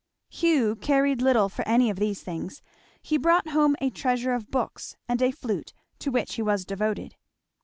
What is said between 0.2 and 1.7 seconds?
Hugh cared little for